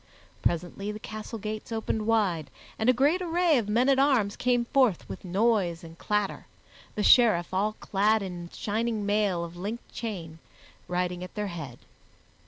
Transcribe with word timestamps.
Presently 0.41 0.91
the 0.91 0.97
castle 0.97 1.37
gates 1.37 1.71
opened 1.71 2.07
wide 2.07 2.49
and 2.79 2.89
a 2.89 2.91
great 2.91 3.21
array 3.21 3.59
of 3.59 3.69
men 3.69 3.87
at 3.87 3.99
arms 3.99 4.35
came 4.35 4.65
forth 4.65 5.07
with 5.07 5.23
noise 5.23 5.83
and 5.83 5.95
clatter, 5.95 6.47
the 6.95 7.03
Sheriff, 7.03 7.53
all 7.53 7.73
clad 7.73 8.23
in 8.23 8.49
shining 8.51 9.05
mail 9.05 9.43
of 9.43 9.55
linked 9.57 9.93
chain, 9.93 10.39
riding 10.87 11.23
at 11.23 11.35
their 11.35 11.49
head. 11.53 11.77